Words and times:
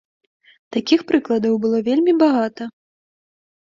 Такіх 0.77 1.05
прыкладаў 1.13 1.53
было 1.69 1.85
вельмі 1.91 2.19
багата. 2.27 2.63